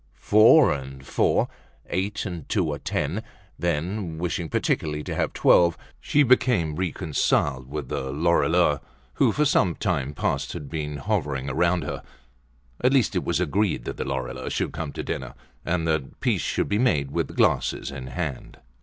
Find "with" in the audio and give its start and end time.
7.69-7.87, 17.11-17.35